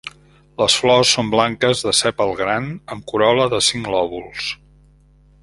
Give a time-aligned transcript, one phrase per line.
[0.61, 4.51] Les flors són blanques de sèpal gran amb corol·la de cinc lòbuls.